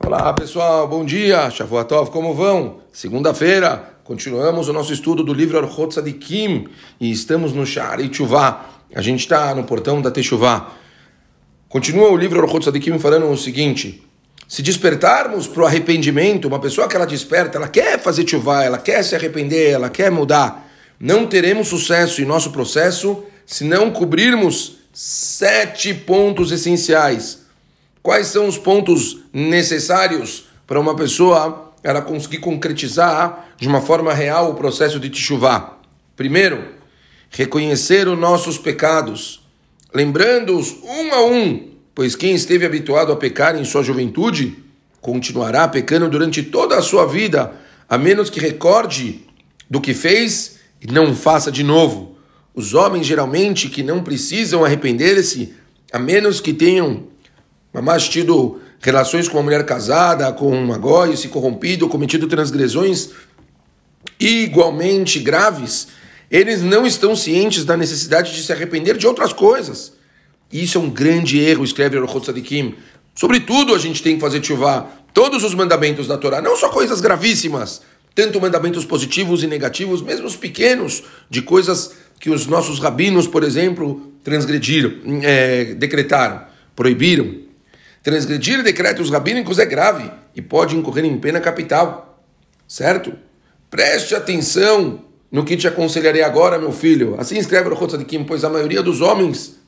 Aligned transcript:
Olá 0.00 0.32
pessoal, 0.34 0.86
bom 0.86 1.04
dia, 1.04 1.48
Shavuatov, 1.50 2.10
como 2.10 2.34
vão? 2.34 2.80
Segunda-feira, 2.92 3.94
continuamos 4.02 4.68
o 4.68 4.72
nosso 4.72 4.92
estudo 4.92 5.22
do 5.22 5.32
livro 5.32 5.56
Orchot 5.56 5.94
Sadikim 5.94 6.68
e 7.00 7.10
estamos 7.10 7.52
no 7.52 7.64
Shari 7.64 8.08
Teshuvah. 8.08 8.66
A 8.94 9.00
gente 9.00 9.20
está 9.20 9.54
no 9.54 9.64
portão 9.64 10.02
da 10.02 10.10
Teshuvah. 10.10 10.72
Continua 11.68 12.10
o 12.10 12.16
livro 12.16 12.42
Orchot 12.42 12.64
Sadikim 12.66 12.98
falando 12.98 13.30
o 13.30 13.36
seguinte: 13.36 14.02
se 14.46 14.62
despertarmos 14.62 15.46
para 15.46 15.62
o 15.62 15.66
arrependimento, 15.66 16.48
uma 16.48 16.58
pessoa 16.58 16.86
que 16.86 16.96
ela 16.96 17.06
desperta, 17.06 17.56
ela 17.56 17.68
quer 17.68 17.98
fazer 17.98 18.24
Teshuvah, 18.24 18.64
ela 18.64 18.78
quer 18.78 19.02
se 19.04 19.14
arrepender, 19.14 19.70
ela 19.70 19.88
quer 19.88 20.10
mudar, 20.10 20.68
não 21.00 21.24
teremos 21.24 21.68
sucesso 21.68 22.20
em 22.20 22.26
nosso 22.26 22.50
processo 22.50 23.24
se 23.46 23.64
não 23.64 23.90
cobrirmos 23.90 24.80
sete 24.92 25.94
pontos 25.94 26.52
essenciais 26.52 27.43
Quais 28.04 28.26
são 28.26 28.46
os 28.46 28.58
pontos 28.58 29.20
necessários 29.32 30.44
para 30.66 30.78
uma 30.78 30.94
pessoa 30.94 31.72
ela 31.82 32.02
conseguir 32.02 32.36
concretizar 32.36 33.48
de 33.56 33.66
uma 33.66 33.80
forma 33.80 34.12
real 34.12 34.50
o 34.50 34.54
processo 34.54 35.00
de 35.00 35.08
Teshuvah? 35.08 35.78
Primeiro, 36.14 36.62
reconhecer 37.30 38.06
os 38.06 38.18
nossos 38.18 38.58
pecados, 38.58 39.42
lembrando-os 39.94 40.76
um 40.84 41.14
a 41.14 41.24
um, 41.24 41.70
pois 41.94 42.14
quem 42.14 42.34
esteve 42.34 42.66
habituado 42.66 43.10
a 43.10 43.16
pecar 43.16 43.56
em 43.56 43.64
sua 43.64 43.82
juventude 43.82 44.62
continuará 45.00 45.66
pecando 45.66 46.06
durante 46.06 46.42
toda 46.42 46.76
a 46.76 46.82
sua 46.82 47.06
vida, 47.06 47.54
a 47.88 47.96
menos 47.96 48.28
que 48.28 48.38
recorde 48.38 49.24
do 49.70 49.80
que 49.80 49.94
fez 49.94 50.58
e 50.78 50.92
não 50.92 51.16
faça 51.16 51.50
de 51.50 51.62
novo. 51.62 52.18
Os 52.54 52.74
homens 52.74 53.06
geralmente 53.06 53.70
que 53.70 53.82
não 53.82 54.04
precisam 54.04 54.62
arrepender-se, 54.62 55.54
a 55.90 55.98
menos 55.98 56.38
que 56.38 56.52
tenham 56.52 57.13
mas 57.82 58.08
tido 58.08 58.60
relações 58.80 59.28
com 59.28 59.38
uma 59.38 59.42
mulher 59.42 59.64
casada, 59.64 60.32
com 60.32 60.50
uma 60.50 60.78
goi, 60.78 61.16
se 61.16 61.28
corrompido, 61.28 61.88
cometido 61.88 62.26
transgressões 62.26 63.10
igualmente 64.18 65.18
graves, 65.18 65.88
eles 66.30 66.62
não 66.62 66.86
estão 66.86 67.14
cientes 67.14 67.64
da 67.64 67.76
necessidade 67.76 68.32
de 68.32 68.42
se 68.42 68.52
arrepender 68.52 68.96
de 68.96 69.06
outras 69.06 69.32
coisas. 69.32 69.92
Isso 70.52 70.78
é 70.78 70.80
um 70.80 70.90
grande 70.90 71.38
erro, 71.38 71.64
escreve 71.64 71.98
Rochot 71.98 72.26
Sadikim. 72.26 72.74
Sobretudo 73.14 73.74
a 73.74 73.78
gente 73.78 74.02
tem 74.02 74.14
que 74.14 74.20
fazer 74.20 74.40
tchuvá 74.40 74.86
todos 75.12 75.42
os 75.44 75.54
mandamentos 75.54 76.06
da 76.06 76.18
Torá, 76.18 76.42
não 76.42 76.56
só 76.56 76.68
coisas 76.68 77.00
gravíssimas, 77.00 77.82
tanto 78.14 78.40
mandamentos 78.40 78.84
positivos 78.84 79.42
e 79.42 79.46
negativos, 79.46 80.02
mesmo 80.02 80.26
os 80.26 80.36
pequenos, 80.36 81.02
de 81.28 81.42
coisas 81.42 81.92
que 82.18 82.30
os 82.30 82.46
nossos 82.46 82.78
rabinos, 82.78 83.26
por 83.26 83.44
exemplo, 83.44 84.12
transgrediram, 84.22 84.92
é, 85.22 85.74
decretaram, 85.74 86.42
proibiram. 86.74 87.43
Transgredir 88.04 88.62
decretos 88.62 89.08
rabínicos 89.08 89.58
é 89.58 89.64
grave 89.64 90.10
e 90.36 90.42
pode 90.42 90.76
incorrer 90.76 91.06
em 91.06 91.16
pena 91.16 91.40
capital. 91.40 92.22
Certo? 92.68 93.14
Preste 93.70 94.14
atenção 94.14 95.00
no 95.32 95.42
que 95.42 95.56
te 95.56 95.66
aconselharei 95.66 96.22
agora, 96.22 96.58
meu 96.58 96.70
filho. 96.70 97.16
Assim 97.18 97.38
escreve 97.38 97.70
o 97.70 98.04
Kim, 98.04 98.22
pois 98.22 98.44
a 98.44 98.50
maioria 98.50 98.82
dos 98.82 99.00
homens 99.00 99.58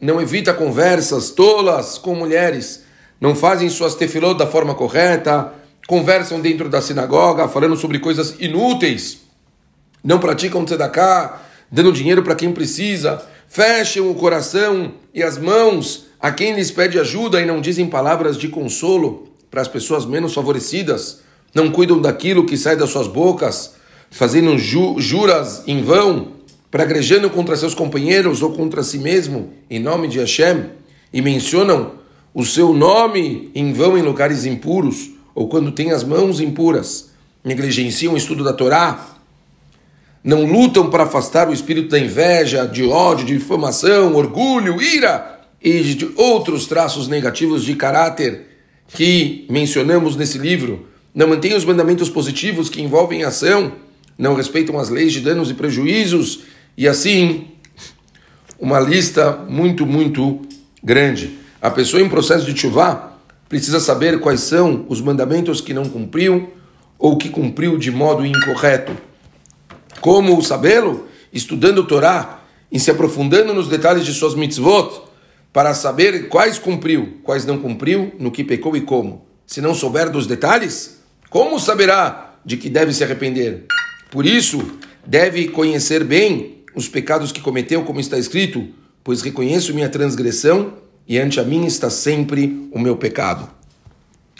não 0.00 0.22
evita 0.22 0.54
conversas 0.54 1.30
tolas 1.30 1.98
com 1.98 2.14
mulheres, 2.14 2.84
não 3.20 3.34
fazem 3.34 3.68
suas 3.68 3.96
tefilot 3.96 4.38
da 4.38 4.46
forma 4.46 4.76
correta, 4.76 5.52
conversam 5.88 6.40
dentro 6.40 6.68
da 6.68 6.80
sinagoga 6.80 7.48
falando 7.48 7.76
sobre 7.76 7.98
coisas 7.98 8.36
inúteis, 8.38 9.22
não 10.04 10.20
praticam 10.20 10.64
tzedakah, 10.64 11.42
dando 11.68 11.92
dinheiro 11.92 12.22
para 12.22 12.36
quem 12.36 12.52
precisa, 12.52 13.20
fecham 13.48 14.08
o 14.08 14.14
coração 14.14 14.94
e 15.12 15.20
as 15.20 15.36
mãos 15.36 16.11
a 16.22 16.30
quem 16.30 16.54
lhes 16.54 16.70
pede 16.70 17.00
ajuda 17.00 17.42
e 17.42 17.44
não 17.44 17.60
dizem 17.60 17.88
palavras 17.88 18.38
de 18.38 18.46
consolo 18.46 19.26
para 19.50 19.60
as 19.60 19.66
pessoas 19.66 20.06
menos 20.06 20.32
favorecidas, 20.32 21.20
não 21.52 21.72
cuidam 21.72 22.00
daquilo 22.00 22.46
que 22.46 22.56
sai 22.56 22.76
das 22.76 22.90
suas 22.90 23.08
bocas, 23.08 23.74
fazendo 24.08 24.56
ju 24.56 25.00
juras 25.00 25.64
em 25.66 25.82
vão, 25.82 26.34
pragrejando 26.70 27.28
contra 27.28 27.56
seus 27.56 27.74
companheiros 27.74 28.40
ou 28.40 28.52
contra 28.52 28.84
si 28.84 28.98
mesmo, 28.98 29.52
em 29.68 29.80
nome 29.80 30.06
de 30.06 30.20
Hashem, 30.20 30.66
e 31.12 31.20
mencionam 31.20 31.94
o 32.32 32.44
seu 32.46 32.72
nome 32.72 33.50
em 33.52 33.72
vão 33.72 33.98
em 33.98 34.02
lugares 34.02 34.46
impuros, 34.46 35.10
ou 35.34 35.48
quando 35.48 35.72
têm 35.72 35.90
as 35.90 36.04
mãos 36.04 36.40
impuras, 36.40 37.10
negligenciam 37.42 38.14
o 38.14 38.16
estudo 38.16 38.44
da 38.44 38.52
Torá, 38.52 39.08
não 40.22 40.44
lutam 40.44 40.88
para 40.88 41.02
afastar 41.02 41.48
o 41.48 41.52
espírito 41.52 41.88
da 41.88 41.98
inveja, 41.98 42.64
de 42.64 42.84
ódio, 42.84 43.26
de 43.26 43.38
difamação, 43.38 44.14
orgulho, 44.14 44.80
ira, 44.80 45.31
e 45.62 45.82
de 45.94 46.10
outros 46.16 46.66
traços 46.66 47.08
negativos 47.08 47.64
de 47.64 47.74
caráter 47.74 48.48
que 48.88 49.46
mencionamos 49.48 50.16
nesse 50.16 50.38
livro, 50.38 50.86
não 51.14 51.28
mantêm 51.28 51.54
os 51.54 51.64
mandamentos 51.64 52.08
positivos 52.08 52.68
que 52.68 52.82
envolvem 52.82 53.22
ação, 53.22 53.72
não 54.18 54.34
respeitam 54.34 54.78
as 54.78 54.88
leis 54.88 55.12
de 55.12 55.20
danos 55.20 55.50
e 55.50 55.54
prejuízos, 55.54 56.40
e 56.76 56.88
assim, 56.88 57.48
uma 58.58 58.80
lista 58.80 59.44
muito, 59.48 59.86
muito 59.86 60.40
grande. 60.82 61.38
A 61.60 61.70
pessoa 61.70 62.02
em 62.02 62.08
processo 62.08 62.50
de 62.50 62.58
chuvá 62.58 63.18
precisa 63.48 63.78
saber 63.78 64.20
quais 64.20 64.40
são 64.40 64.84
os 64.88 65.00
mandamentos 65.00 65.60
que 65.60 65.74
não 65.74 65.88
cumpriu 65.88 66.52
ou 66.98 67.16
que 67.16 67.28
cumpriu 67.28 67.76
de 67.76 67.90
modo 67.90 68.24
incorreto. 68.24 68.92
Como 70.00 70.40
sabê-lo? 70.42 71.06
Estudando 71.32 71.78
o 71.78 71.84
Torá 71.84 72.40
e 72.70 72.80
se 72.80 72.90
aprofundando 72.90 73.52
nos 73.52 73.68
detalhes 73.68 74.04
de 74.04 74.14
suas 74.14 74.34
mitzvot, 74.34 75.01
para 75.52 75.74
saber 75.74 76.28
quais 76.28 76.58
cumpriu, 76.58 77.18
quais 77.22 77.44
não 77.44 77.58
cumpriu, 77.58 78.12
no 78.18 78.30
que 78.30 78.42
pecou 78.42 78.76
e 78.76 78.80
como. 78.80 79.26
Se 79.46 79.60
não 79.60 79.74
souber 79.74 80.10
dos 80.10 80.26
detalhes, 80.26 80.98
como 81.28 81.58
saberá 81.60 82.36
de 82.44 82.56
que 82.56 82.70
deve 82.70 82.92
se 82.92 83.04
arrepender? 83.04 83.66
Por 84.10 84.24
isso, 84.24 84.78
deve 85.06 85.48
conhecer 85.48 86.04
bem 86.04 86.64
os 86.74 86.88
pecados 86.88 87.32
que 87.32 87.40
cometeu, 87.40 87.84
como 87.84 88.00
está 88.00 88.18
escrito, 88.18 88.66
pois 89.04 89.20
reconheço 89.20 89.74
minha 89.74 89.88
transgressão 89.88 90.74
e 91.06 91.18
ante 91.18 91.38
a 91.38 91.44
mim 91.44 91.66
está 91.66 91.90
sempre 91.90 92.68
o 92.72 92.78
meu 92.78 92.96
pecado. 92.96 93.48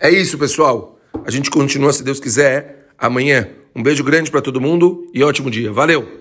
É 0.00 0.10
isso, 0.10 0.38
pessoal. 0.38 0.98
A 1.24 1.30
gente 1.30 1.50
continua, 1.50 1.92
se 1.92 2.02
Deus 2.02 2.20
quiser, 2.20 2.88
amanhã. 2.98 3.48
Um 3.74 3.82
beijo 3.82 4.04
grande 4.04 4.30
para 4.30 4.40
todo 4.40 4.60
mundo 4.60 5.10
e 5.12 5.22
ótimo 5.22 5.50
dia. 5.50 5.72
Valeu! 5.72 6.08